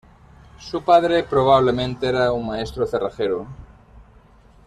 [0.57, 3.45] Su padre probablemente era un maestro cerrajero.